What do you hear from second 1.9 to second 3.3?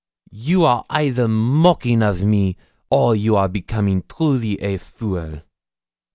of me, or